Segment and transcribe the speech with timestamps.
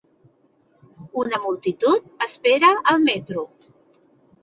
[1.25, 3.49] Una multitud espera el metro.